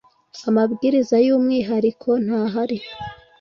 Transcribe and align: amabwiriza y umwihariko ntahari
amabwiriza 0.49 1.15
y 1.25 1.29
umwihariko 1.35 2.09
ntahari 2.23 2.77